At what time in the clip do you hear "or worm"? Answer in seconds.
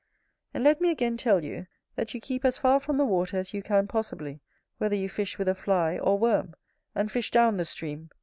5.99-6.55